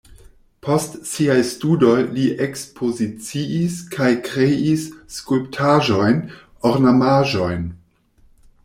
Post 0.67 0.95
siaj 1.09 1.35
studoj 1.49 1.97
li 2.15 2.23
ekspoziciis 2.45 3.77
kaj 3.97 4.09
kreis 4.31 4.89
skulptaĵojn, 5.19 6.21
ornamaĵojn. 6.73 7.71